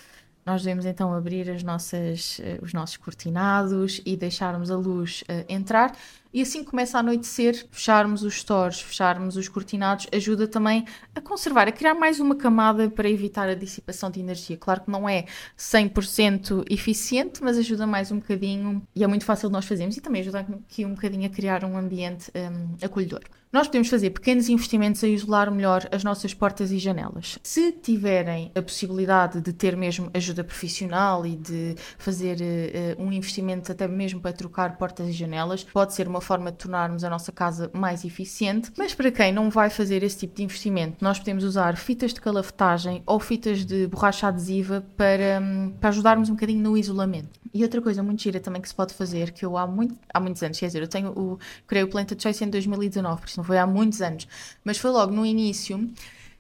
nós 0.46 0.64
devemos 0.64 0.86
então 0.86 1.14
abrir 1.14 1.50
as 1.52 1.62
nossas, 1.62 2.40
uh, 2.40 2.64
os 2.64 2.74
nossos 2.74 2.98
cortinados 2.98 4.02
e 4.06 4.18
deixarmos 4.18 4.72
a 4.72 4.76
luz 4.76 5.24
uh, 5.30 5.46
entrar. 5.48 5.96
E 6.34 6.42
assim 6.42 6.64
começa 6.64 6.98
a 6.98 7.02
anoitecer, 7.02 7.68
fecharmos 7.72 8.24
os 8.24 8.36
stores, 8.36 8.82
fecharmos 8.82 9.36
os 9.36 9.48
cortinados, 9.50 10.08
ajuda 10.14 10.48
também 10.48 10.86
a 11.14 11.20
conservar, 11.20 11.68
a 11.68 11.72
criar 11.72 11.94
mais 11.94 12.20
uma 12.20 12.36
camada 12.36 12.90
para 12.90 13.10
evitar 13.10 13.50
a 13.50 13.56
dissipação 13.56 14.10
de 14.10 14.20
energia. 14.20 14.56
Claro 14.58 14.82
que 14.82 14.92
não 14.92 15.08
é 15.08 15.26
100% 15.58 16.66
eficiente, 16.70 17.44
mas 17.44 17.58
ajuda 17.58 17.86
mais 17.86 18.12
um 18.12 18.20
bocadinho 18.20 18.82
e 18.96 19.04
é 19.04 19.08
muito 19.08 19.26
fácil 19.26 19.50
de 19.50 19.54
nós 19.54 19.66
fazermos 19.66 19.98
e 19.98 20.02
também 20.02 20.22
ajuda 20.22 20.40
aqui 20.40 20.86
um 20.86 20.94
bocadinho 20.94 21.26
a 21.26 21.30
criar 21.30 21.66
um 21.66 21.78
ambiente 21.78 22.32
um, 22.36 22.86
acolhedor. 22.86 23.22
Nós 23.52 23.68
podemos 23.68 23.90
fazer 23.90 24.12
pequenos 24.12 24.48
investimentos 24.48 25.04
a 25.04 25.08
isolar 25.10 25.52
melhor 25.52 25.86
as 25.92 26.06
nossas 26.06 26.34
portas 26.34 26.72
e 26.72 26.80
janelas. 26.80 27.38
Se 27.44 27.74
tiverem 27.74 28.50
a 28.56 28.62
possibilidade 28.62 29.42
de 29.42 29.52
ter 29.52 29.76
mesmo 29.76 30.10
ajuda 30.14 30.42
profissional 30.42 31.26
e 31.26 31.36
de 31.36 31.76
fazer 31.98 32.38
uh, 32.38 33.04
um 33.04 33.12
investimento 33.12 33.70
até 33.70 33.90
mesmo 33.90 34.22
para 34.22 34.32
trocar 34.32 34.78
portas 34.78 35.10
e 35.10 35.12
janelas, 35.12 35.66
pode 35.66 35.94
ser 35.94 36.08
uma 36.08 36.21
forma 36.22 36.52
de 36.52 36.58
tornarmos 36.58 37.04
a 37.04 37.10
nossa 37.10 37.32
casa 37.32 37.70
mais 37.74 38.06
eficiente. 38.06 38.72
Mas 38.78 38.94
para 38.94 39.12
quem 39.12 39.34
não 39.34 39.50
vai 39.50 39.70
fazer 39.70 40.04
esse 40.04 40.18
tipo 40.20 40.36
de 40.36 40.44
investimento, 40.44 40.98
nós 41.02 41.20
podemos 41.20 41.44
usar 41.44 41.76
fitas 41.76 42.14
de 42.14 42.22
calafetagem 42.22 43.04
ou 43.06 43.20
fitas 43.20 43.66
de 43.66 43.88
borracha 43.88 44.28
adesiva 44.28 44.84
para, 44.96 45.42
hum, 45.42 45.74
para 45.80 45.90
ajudarmos 45.90 46.30
um 46.30 46.34
bocadinho 46.34 46.62
no 46.62 46.78
isolamento. 46.78 47.42
E 47.54 47.64
outra 47.64 47.82
coisa 47.82 48.02
muito 48.02 48.22
gira 48.22 48.40
também 48.40 48.62
que 48.62 48.70
se 48.70 48.76
pode 48.76 48.94
fazer, 48.94 49.32
que 49.32 49.46
eu 49.46 49.58
há, 49.58 49.68
muito, 49.68 49.96
há 50.14 50.20
muitos 50.20 50.42
anos, 50.42 50.58
quer 50.58 50.68
dizer, 50.68 50.82
eu 50.82 50.88
tenho 50.88 51.10
o, 51.12 51.38
criei 51.68 51.84
o 51.84 51.88
Planted 51.90 52.22
Choice 52.22 52.44
em 52.44 52.50
2019, 52.50 53.22
por 53.22 53.28
isso 53.28 53.38
não 53.38 53.44
foi 53.44 53.58
há 53.58 53.68
muitos 53.68 54.02
anos, 54.02 54.28
mas 54.64 54.78
foi 54.78 54.90
logo 54.92 55.12
no 55.12 55.26
início 55.26 55.90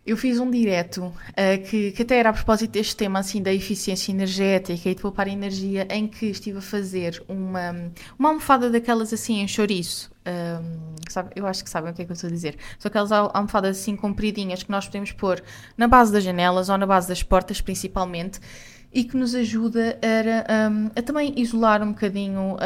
eu 0.05 0.17
fiz 0.17 0.39
um 0.39 0.49
direto 0.49 1.03
uh, 1.03 1.63
que, 1.69 1.91
que, 1.91 2.01
até 2.01 2.17
era 2.17 2.29
a 2.29 2.33
propósito 2.33 2.71
deste 2.71 2.95
tema 2.95 3.19
assim 3.19 3.41
da 3.41 3.53
eficiência 3.53 4.11
energética 4.11 4.89
e 4.89 4.95
de 4.95 5.01
poupar 5.01 5.27
energia, 5.27 5.87
em 5.91 6.07
que 6.07 6.25
estive 6.25 6.57
a 6.57 6.61
fazer 6.61 7.23
uma, 7.27 7.91
uma 8.17 8.29
almofada 8.29 8.69
daquelas 8.69 9.13
assim 9.13 9.41
em 9.41 9.47
chouriço. 9.47 10.11
Um, 10.25 10.95
sabe, 11.09 11.31
eu 11.35 11.45
acho 11.45 11.63
que 11.63 11.69
sabem 11.69 11.91
o 11.91 11.93
que 11.93 12.01
é 12.01 12.05
que 12.05 12.11
eu 12.11 12.15
estou 12.15 12.29
a 12.29 12.31
dizer. 12.31 12.57
São 12.79 12.89
aquelas 12.89 13.11
almofadas 13.11 13.79
assim 13.79 13.95
compridinhas 13.95 14.63
que 14.63 14.71
nós 14.71 14.85
podemos 14.85 15.11
pôr 15.11 15.41
na 15.77 15.87
base 15.87 16.11
das 16.11 16.23
janelas 16.23 16.69
ou 16.69 16.77
na 16.77 16.87
base 16.87 17.07
das 17.07 17.21
portas, 17.21 17.61
principalmente 17.61 18.39
e 18.93 19.03
que 19.03 19.15
nos 19.15 19.33
ajuda 19.33 19.97
a, 20.01 20.69
um, 20.69 20.89
a 20.95 21.01
também 21.01 21.33
isolar 21.37 21.81
um 21.81 21.89
bocadinho 21.89 22.55
um, 22.55 22.57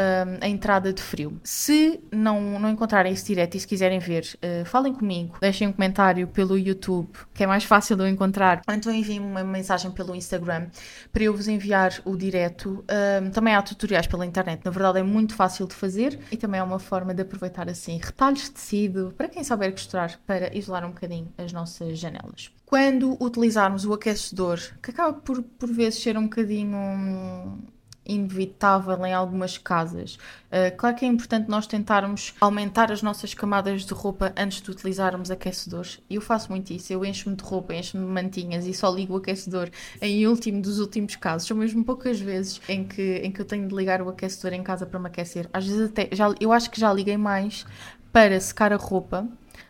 a 0.41 0.47
entrada 0.47 0.91
de 0.91 1.01
frio. 1.01 1.39
Se 1.43 1.99
não, 2.11 2.59
não 2.59 2.69
encontrarem 2.69 3.13
esse 3.13 3.25
direto 3.25 3.55
e 3.55 3.59
se 3.59 3.67
quiserem 3.67 3.99
ver, 3.99 4.25
uh, 4.37 4.65
falem 4.65 4.93
comigo, 4.93 5.37
deixem 5.39 5.67
um 5.67 5.71
comentário 5.71 6.27
pelo 6.27 6.57
YouTube, 6.57 7.09
que 7.33 7.43
é 7.43 7.47
mais 7.47 7.63
fácil 7.63 7.95
de 7.95 8.03
eu 8.03 8.07
encontrar, 8.07 8.61
ou 8.67 8.73
então 8.73 8.93
enviem 8.93 9.19
uma 9.19 9.43
mensagem 9.43 9.91
pelo 9.91 10.15
Instagram 10.15 10.67
para 11.11 11.23
eu 11.23 11.35
vos 11.35 11.47
enviar 11.47 12.01
o 12.03 12.15
direto. 12.15 12.83
Um, 13.23 13.29
também 13.29 13.53
há 13.53 13.61
tutoriais 13.61 14.07
pela 14.07 14.25
internet, 14.25 14.63
na 14.63 14.71
verdade 14.71 14.99
é 14.99 15.03
muito 15.03 15.35
fácil 15.35 15.67
de 15.67 15.75
fazer 15.75 16.19
e 16.31 16.37
também 16.37 16.59
é 16.59 16.63
uma 16.63 16.79
forma 16.79 17.13
de 17.13 17.21
aproveitar 17.21 17.69
assim 17.69 17.99
retalhos 18.01 18.43
de 18.43 18.51
tecido 18.51 19.13
para 19.17 19.27
quem 19.27 19.43
souber 19.43 19.71
costurar 19.71 20.19
para 20.25 20.55
isolar 20.55 20.85
um 20.85 20.89
bocadinho 20.89 21.31
as 21.37 21.51
nossas 21.51 21.97
janelas. 21.99 22.51
Quando 22.75 23.15
utilizarmos 23.23 23.85
o 23.85 23.93
aquecedor, 23.93 24.59
que 24.83 24.91
acaba 24.91 25.13
por, 25.13 25.41
por 25.41 25.71
vezes 25.71 26.03
ser 26.03 26.17
um 26.17 26.23
bocadinho 26.23 27.57
inevitável 28.05 29.05
em 29.05 29.13
algumas 29.13 29.57
casas. 29.57 30.15
Uh, 30.15 30.75
claro 30.75 30.93
que 30.93 31.05
é 31.05 31.07
importante 31.07 31.49
nós 31.49 31.65
tentarmos 31.67 32.35
aumentar 32.41 32.91
as 32.91 33.01
nossas 33.01 33.33
camadas 33.33 33.85
de 33.85 33.93
roupa 33.93 34.33
antes 34.35 34.61
de 34.61 34.69
utilizarmos 34.69 35.31
aquecedores. 35.31 36.01
Eu 36.09 36.19
faço 36.19 36.51
muito 36.51 36.73
isso. 36.73 36.91
Eu 36.91 37.05
encho-me 37.05 37.37
de 37.37 37.45
roupa, 37.45 37.73
encho-me 37.73 38.05
de 38.05 38.11
mantinhas 38.11 38.67
e 38.67 38.73
só 38.73 38.93
ligo 38.93 39.13
o 39.13 39.17
aquecedor 39.19 39.69
em 40.01 40.27
último 40.27 40.61
dos 40.61 40.77
últimos 40.77 41.15
casos. 41.15 41.47
São 41.47 41.55
mesmo 41.55 41.81
poucas 41.85 42.19
vezes 42.19 42.59
em 42.67 42.83
que, 42.83 43.21
em 43.23 43.31
que 43.31 43.39
eu 43.39 43.45
tenho 43.45 43.69
de 43.69 43.73
ligar 43.73 44.01
o 44.01 44.09
aquecedor 44.09 44.51
em 44.51 44.61
casa 44.61 44.85
para 44.85 44.99
me 44.99 45.07
aquecer. 45.07 45.49
Às 45.53 45.65
vezes 45.65 45.91
até, 45.91 46.09
já, 46.11 46.25
eu 46.41 46.51
acho 46.51 46.69
que 46.69 46.77
já 46.77 46.91
liguei 46.91 47.15
mais 47.15 47.65
para 48.11 48.37
secar 48.41 48.73
a 48.73 48.77
roupa 48.77 49.25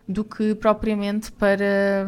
do 0.08 0.24
que 0.24 0.56
propriamente 0.56 1.32
para 1.32 2.08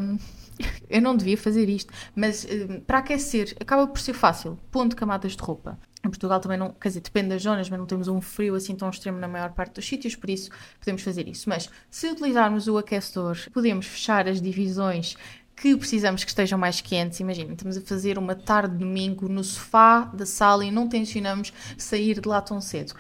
eu 0.90 1.02
não 1.02 1.16
devia 1.16 1.38
fazer 1.38 1.70
isto, 1.70 1.94
mas 2.16 2.44
uh, 2.44 2.82
para 2.82 3.00
aquecer 3.00 3.56
acaba 3.60 3.88
por 3.88 4.00
ser 4.00 4.14
fácil. 4.14 4.58
Ponto 4.72 4.96
camadas 4.96 5.36
de 5.36 5.42
roupa. 5.42 5.78
Em 6.06 6.10
Portugal 6.10 6.40
também 6.40 6.58
não, 6.58 6.72
quer 6.72 6.90
dizer, 6.90 7.02
depende 7.02 7.30
das 7.30 7.42
zonas, 7.42 7.70
mas 7.70 7.80
não 7.80 7.86
temos 7.86 8.08
um 8.08 8.22
frio 8.22 8.56
assim 8.56 8.76
tão 8.76 8.90
extremo 8.90 9.18
na 9.20 9.28
maior 9.28 9.52
parte 9.52 9.76
dos 9.76 9.88
sítios, 9.88 10.16
por 10.16 10.30
isso 10.30 10.50
podemos 10.80 11.02
fazer 11.02 11.28
isso. 11.28 11.50
Mas 11.50 11.70
se 11.90 12.08
utilizarmos 12.08 12.68
o 12.68 12.78
aquecedor, 12.78 13.38
podemos 13.52 13.86
fechar 13.86 14.28
as 14.28 14.42
divisões 14.42 15.18
que 15.56 15.76
precisamos 15.76 16.24
que 16.24 16.30
estejam 16.30 16.58
mais 16.58 16.82
quentes. 16.82 17.20
Imagina, 17.20 17.54
estamos 17.54 17.78
a 17.78 17.82
fazer 17.82 18.18
uma 18.18 18.36
tarde 18.36 18.74
de 18.74 18.80
domingo 18.86 19.28
no 19.28 19.44
sofá 19.44 20.02
da 20.02 20.26
sala 20.26 20.64
e 20.64 20.72
não 20.72 20.88
tencionamos 20.88 21.52
sair 21.78 22.22
de 22.22 22.30
lá 22.30 22.42
tão 22.42 22.62
cedo 22.62 22.94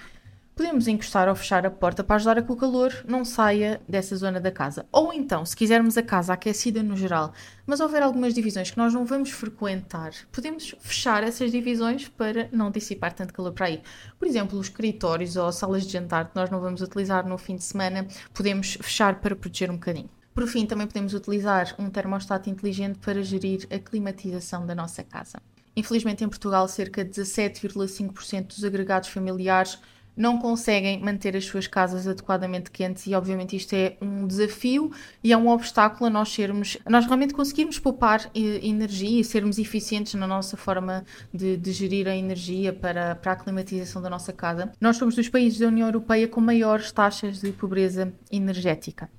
podemos 0.57 0.87
encostar 0.87 1.29
ou 1.29 1.35
fechar 1.35 1.67
a 1.67 1.69
porta 1.69 2.03
para 2.03 2.15
ajudar 2.15 2.39
a 2.39 2.41
que 2.41 2.51
o 2.51 2.55
calor 2.55 2.91
não 3.07 3.23
saia 3.23 3.79
dessa 3.87 4.15
zona 4.17 4.41
da 4.41 4.51
casa. 4.51 4.87
Ou 4.91 5.13
então, 5.13 5.45
se 5.45 5.55
quisermos 5.55 5.95
a 5.97 6.01
casa 6.01 6.33
aquecida 6.33 6.81
no 6.81 6.97
geral, 6.97 7.31
mas 7.63 7.79
houver 7.79 8.01
algumas 8.01 8.33
divisões 8.33 8.71
que 8.71 8.77
nós 8.77 8.91
não 8.91 9.05
vamos 9.05 9.29
frequentar, 9.29 10.11
podemos 10.31 10.73
fechar 10.79 11.23
essas 11.23 11.51
divisões 11.51 12.07
para 12.07 12.49
não 12.51 12.71
dissipar 12.71 13.13
tanto 13.13 13.33
calor 13.33 13.53
para 13.53 13.67
aí. 13.67 13.83
Por 14.17 14.27
exemplo, 14.27 14.57
os 14.57 14.65
escritórios 14.67 15.35
ou 15.35 15.51
salas 15.51 15.85
de 15.85 15.93
jantar 15.93 16.29
que 16.29 16.35
nós 16.35 16.49
não 16.49 16.59
vamos 16.59 16.81
utilizar 16.81 17.27
no 17.27 17.37
fim 17.37 17.55
de 17.55 17.63
semana, 17.63 18.07
podemos 18.33 18.73
fechar 18.81 19.21
para 19.21 19.35
proteger 19.35 19.69
um 19.69 19.75
bocadinho. 19.75 20.09
Por 20.33 20.47
fim, 20.47 20.65
também 20.65 20.87
podemos 20.87 21.13
utilizar 21.13 21.75
um 21.77 21.87
termostato 21.87 22.49
inteligente 22.49 22.97
para 22.97 23.21
gerir 23.21 23.67
a 23.71 23.77
climatização 23.77 24.65
da 24.65 24.73
nossa 24.73 25.03
casa. 25.03 25.39
Infelizmente, 25.75 26.23
em 26.23 26.29
Portugal, 26.29 26.67
cerca 26.67 27.05
de 27.05 27.11
17,5% 27.11 28.47
dos 28.47 28.63
agregados 28.63 29.09
familiares 29.09 29.77
não 30.17 30.39
conseguem 30.39 30.99
manter 30.99 31.37
as 31.37 31.45
suas 31.45 31.67
casas 31.67 32.07
adequadamente 32.07 32.71
quentes 32.71 33.05
e 33.05 33.13
obviamente 33.13 33.55
isto 33.55 33.73
é 33.73 33.95
um 34.01 34.25
desafio 34.25 34.91
e 35.23 35.31
é 35.31 35.37
um 35.37 35.47
obstáculo 35.47 36.07
a 36.07 36.09
nós 36.09 36.29
sermos, 36.29 36.77
a 36.83 36.89
nós 36.89 37.05
realmente 37.05 37.33
conseguirmos 37.33 37.77
poupar 37.77 38.29
energia 38.33 39.21
e 39.21 39.23
sermos 39.23 39.59
eficientes 39.59 40.15
na 40.15 40.25
nossa 40.25 40.57
forma 40.57 41.05
de, 41.33 41.55
de 41.55 41.71
gerir 41.71 42.07
a 42.07 42.15
energia 42.15 42.73
para, 42.73 43.15
para 43.15 43.33
a 43.33 43.35
climatização 43.35 44.01
da 44.01 44.09
nossa 44.09 44.33
casa. 44.33 44.71
Nós 44.81 44.97
somos 44.97 45.15
dos 45.15 45.29
países 45.29 45.59
da 45.59 45.67
União 45.67 45.87
Europeia 45.87 46.27
com 46.27 46.41
maiores 46.41 46.91
taxas 46.91 47.39
de 47.39 47.51
pobreza 47.51 48.11
energética. 48.31 49.09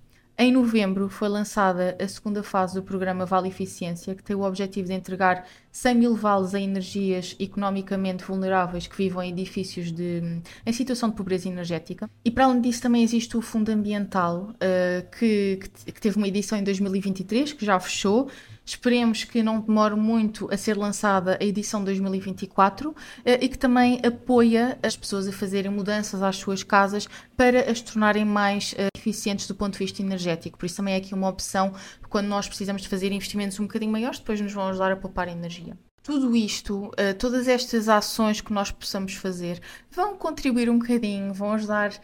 Em 0.41 0.53
novembro 0.53 1.09
foi 1.09 1.29
lançada 1.29 1.97
a 2.01 2.07
segunda 2.07 2.45
fase 2.45 2.73
do 2.73 2.81
programa 2.81 3.27
Vale 3.27 3.49
Eficiência, 3.49 4.15
que 4.15 4.23
tem 4.23 4.37
o 4.37 4.45
objetivo 4.45 4.87
de 4.87 4.95
entregar 4.95 5.45
100 5.73 5.95
mil 5.97 6.15
vales 6.15 6.55
a 6.55 6.61
energias 6.61 7.35
economicamente 7.41 8.23
vulneráveis 8.23 8.87
que 8.87 8.97
vivam 8.97 9.21
em 9.21 9.31
edifícios 9.31 9.91
de, 9.91 10.41
em 10.65 10.73
situação 10.73 11.11
de 11.11 11.17
pobreza 11.17 11.49
energética. 11.49 12.09
E 12.25 12.31
para 12.31 12.45
além 12.45 12.61
disso 12.61 12.81
também 12.81 13.03
existe 13.03 13.37
o 13.37 13.43
Fundo 13.43 13.71
Ambiental, 13.71 14.51
uh, 14.53 15.11
que, 15.19 15.59
que, 15.85 16.01
teve 16.01 16.17
uma 16.17 16.29
edição 16.29 16.57
em 16.57 16.63
2023, 16.63 17.55
que 17.55 17.67
já 17.67 17.81
fechou, 17.81 18.31
Esperemos 18.69 19.25
que 19.25 19.43
não 19.43 19.63
demore 19.63 19.95
muito 19.95 20.47
a 20.53 20.57
ser 20.59 20.77
lançada 20.77 21.39
a 21.41 21.45
edição 21.45 21.83
2024 21.83 22.95
eh, 23.25 23.39
e 23.41 23.49
que 23.49 23.57
também 23.57 23.99
apoia 24.07 24.79
as 24.83 24.95
pessoas 24.95 25.27
a 25.27 25.33
fazerem 25.33 25.71
mudanças 25.71 26.23
às 26.23 26.37
suas 26.37 26.63
casas 26.63 27.09
para 27.35 27.71
as 27.71 27.81
tornarem 27.81 28.27
mais 28.27 28.75
eh, 28.77 28.89
eficientes 28.95 29.49
do 29.49 29.55
ponto 29.55 29.73
de 29.73 29.79
vista 29.79 30.03
energético. 30.03 30.59
Por 30.59 30.67
isso 30.67 30.77
também 30.77 30.93
é 30.93 30.99
aqui 30.99 31.15
uma 31.15 31.31
opção 31.31 31.73
quando 32.11 32.27
nós 32.27 32.47
precisamos 32.47 32.83
de 32.83 32.89
fazer 32.89 33.11
investimentos 33.11 33.59
um 33.59 33.63
bocadinho 33.63 33.91
maiores, 33.91 34.19
depois 34.19 34.39
nos 34.39 34.53
vão 34.53 34.69
ajudar 34.69 34.93
a 34.93 34.97
poupar 34.97 35.29
energia. 35.29 35.75
Tudo 36.03 36.37
isto, 36.37 36.91
eh, 36.99 37.15
todas 37.15 37.49
estas 37.49 37.89
ações 37.89 38.43
que 38.43 38.53
nós 38.53 38.71
possamos 38.71 39.15
fazer, 39.15 39.63
vão 39.91 40.15
contribuir 40.15 40.69
um 40.69 40.79
bocadinho, 40.79 41.33
vão 41.33 41.53
ajudar 41.53 41.99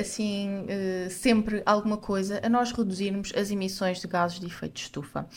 assim 0.00 0.66
sempre 1.10 1.62
alguma 1.64 1.96
coisa 1.96 2.40
a 2.42 2.48
nós 2.48 2.72
reduzirmos 2.72 3.32
as 3.36 3.52
emissões 3.52 4.00
de 4.00 4.08
gases 4.08 4.40
de 4.40 4.46
efeito 4.46 4.74
de 4.74 4.80
estufa. 4.80 5.28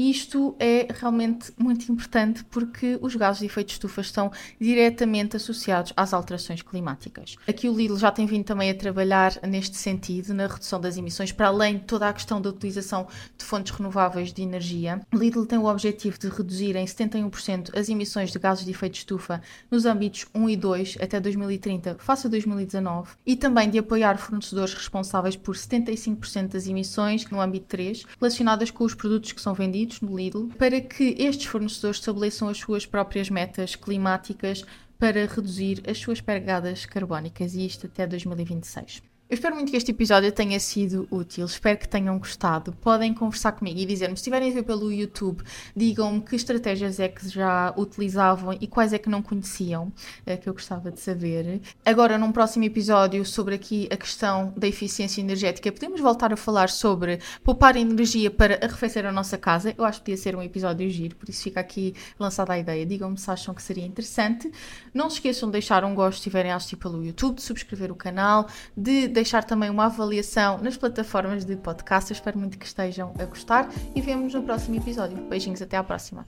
E 0.00 0.10
isto 0.10 0.56
é 0.58 0.88
realmente 0.98 1.52
muito 1.58 1.92
importante 1.92 2.42
porque 2.44 2.98
os 3.02 3.14
gases 3.14 3.40
de 3.40 3.44
efeito 3.44 3.66
de 3.66 3.72
estufa 3.74 4.00
estão 4.00 4.32
diretamente 4.58 5.36
associados 5.36 5.92
às 5.94 6.14
alterações 6.14 6.62
climáticas. 6.62 7.36
Aqui 7.46 7.68
o 7.68 7.76
Lidl 7.76 7.98
já 7.98 8.10
tem 8.10 8.24
vindo 8.24 8.44
também 8.44 8.70
a 8.70 8.74
trabalhar 8.74 9.38
neste 9.46 9.76
sentido, 9.76 10.32
na 10.32 10.46
redução 10.46 10.80
das 10.80 10.96
emissões, 10.96 11.32
para 11.32 11.48
além 11.48 11.74
de 11.74 11.84
toda 11.84 12.08
a 12.08 12.14
questão 12.14 12.40
da 12.40 12.48
utilização 12.48 13.08
de 13.36 13.44
fontes 13.44 13.76
renováveis 13.76 14.32
de 14.32 14.40
energia. 14.40 15.02
O 15.12 15.18
Lidl 15.18 15.44
tem 15.44 15.58
o 15.58 15.66
objetivo 15.66 16.18
de 16.18 16.30
reduzir 16.30 16.76
em 16.76 16.86
71% 16.86 17.78
as 17.78 17.90
emissões 17.90 18.32
de 18.32 18.38
gases 18.38 18.64
de 18.64 18.70
efeito 18.70 18.94
de 18.94 19.00
estufa 19.00 19.42
nos 19.70 19.84
âmbitos 19.84 20.24
1 20.34 20.48
e 20.48 20.56
2 20.56 20.96
até 20.98 21.20
2030, 21.20 21.96
face 21.98 22.26
a 22.26 22.30
2019, 22.30 23.10
e 23.26 23.36
também 23.36 23.68
de 23.68 23.76
apoiar 23.76 24.16
fornecedores 24.16 24.72
responsáveis 24.72 25.36
por 25.36 25.54
75% 25.54 26.52
das 26.52 26.66
emissões 26.66 27.26
no 27.26 27.38
âmbito 27.38 27.66
3, 27.66 28.06
relacionadas 28.18 28.70
com 28.70 28.82
os 28.82 28.94
produtos 28.94 29.32
que 29.32 29.42
são 29.42 29.52
vendidos 29.52 29.89
no 30.00 30.16
Lidl 30.16 30.48
para 30.58 30.80
que 30.80 31.16
estes 31.18 31.46
fornecedores 31.46 31.98
estabeleçam 31.98 32.48
as 32.48 32.58
suas 32.58 32.86
próprias 32.86 33.30
metas 33.30 33.74
climáticas 33.74 34.64
para 34.98 35.26
reduzir 35.26 35.82
as 35.88 35.98
suas 35.98 36.20
pegadas 36.20 36.84
carbónicas 36.84 37.54
e 37.54 37.64
isto 37.64 37.86
até 37.86 38.06
2026. 38.06 39.09
Eu 39.30 39.34
espero 39.34 39.54
muito 39.54 39.70
que 39.70 39.76
este 39.76 39.92
episódio 39.92 40.32
tenha 40.32 40.58
sido 40.58 41.06
útil, 41.08 41.46
espero 41.46 41.78
que 41.78 41.88
tenham 41.88 42.18
gostado. 42.18 42.72
Podem 42.72 43.14
conversar 43.14 43.52
comigo 43.52 43.78
e 43.78 43.86
dizer-me, 43.86 44.16
se 44.16 44.22
estiverem 44.22 44.50
a 44.50 44.54
ver 44.54 44.64
pelo 44.64 44.92
YouTube, 44.92 45.44
digam-me 45.74 46.20
que 46.20 46.34
estratégias 46.34 46.98
é 46.98 47.06
que 47.06 47.28
já 47.28 47.72
utilizavam 47.76 48.58
e 48.60 48.66
quais 48.66 48.92
é 48.92 48.98
que 48.98 49.08
não 49.08 49.22
conheciam, 49.22 49.92
é, 50.26 50.36
que 50.36 50.48
eu 50.48 50.52
gostava 50.52 50.90
de 50.90 50.98
saber. 50.98 51.60
Agora, 51.84 52.18
num 52.18 52.32
próximo 52.32 52.64
episódio 52.64 53.24
sobre 53.24 53.54
aqui 53.54 53.88
a 53.92 53.96
questão 53.96 54.52
da 54.56 54.66
eficiência 54.66 55.20
energética, 55.20 55.70
podemos 55.70 56.00
voltar 56.00 56.32
a 56.32 56.36
falar 56.36 56.68
sobre 56.68 57.20
poupar 57.44 57.76
energia 57.76 58.32
para 58.32 58.58
arrefecer 58.60 59.06
a 59.06 59.12
nossa 59.12 59.38
casa. 59.38 59.72
Eu 59.78 59.84
acho 59.84 60.00
que 60.00 60.06
podia 60.06 60.16
ser 60.16 60.34
um 60.34 60.42
episódio 60.42 60.90
giro, 60.90 61.14
por 61.14 61.28
isso 61.28 61.44
fica 61.44 61.60
aqui 61.60 61.94
lançada 62.18 62.52
a 62.52 62.58
ideia. 62.58 62.84
Digam-me 62.84 63.16
se 63.16 63.30
acham 63.30 63.54
que 63.54 63.62
seria 63.62 63.86
interessante. 63.86 64.50
Não 64.92 65.08
se 65.08 65.18
esqueçam 65.18 65.48
de 65.48 65.52
deixar 65.52 65.84
um 65.84 65.94
gosto 65.94 66.14
se 66.14 66.22
estiverem 66.22 66.50
a 66.50 66.56
assistir 66.56 66.74
pelo 66.74 67.04
YouTube, 67.04 67.36
de 67.36 67.42
subscrever 67.42 67.92
o 67.92 67.94
canal, 67.94 68.48
de 68.76 69.19
deixar 69.20 69.44
também 69.44 69.68
uma 69.68 69.84
avaliação 69.84 70.58
nas 70.58 70.76
plataformas 70.78 71.44
de 71.44 71.54
podcast. 71.54 72.10
Eu 72.10 72.14
espero 72.14 72.38
muito 72.38 72.58
que 72.58 72.64
estejam 72.64 73.12
a 73.18 73.24
gostar 73.24 73.68
e 73.94 74.00
vemos 74.00 74.32
no 74.32 74.42
próximo 74.42 74.76
episódio. 74.76 75.16
Beijinhos, 75.28 75.60
até 75.60 75.76
à 75.76 75.84
próxima. 75.84 76.26